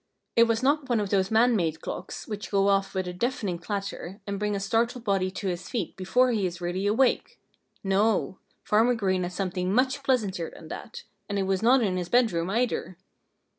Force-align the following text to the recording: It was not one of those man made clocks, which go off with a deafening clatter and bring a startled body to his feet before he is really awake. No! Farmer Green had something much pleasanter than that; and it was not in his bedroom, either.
It 0.35 0.45
was 0.45 0.63
not 0.63 0.89
one 0.89 0.99
of 0.99 1.11
those 1.11 1.29
man 1.29 1.55
made 1.55 1.79
clocks, 1.79 2.27
which 2.27 2.49
go 2.49 2.69
off 2.69 2.95
with 2.95 3.07
a 3.07 3.13
deafening 3.13 3.59
clatter 3.59 4.19
and 4.25 4.39
bring 4.39 4.55
a 4.55 4.59
startled 4.59 5.03
body 5.03 5.29
to 5.29 5.47
his 5.47 5.69
feet 5.69 5.95
before 5.95 6.31
he 6.31 6.47
is 6.47 6.59
really 6.59 6.87
awake. 6.87 7.39
No! 7.83 8.39
Farmer 8.63 8.95
Green 8.95 9.21
had 9.21 9.31
something 9.33 9.71
much 9.71 10.01
pleasanter 10.01 10.51
than 10.55 10.69
that; 10.69 11.03
and 11.29 11.37
it 11.37 11.43
was 11.43 11.61
not 11.61 11.83
in 11.83 11.97
his 11.97 12.09
bedroom, 12.09 12.49
either. 12.49 12.97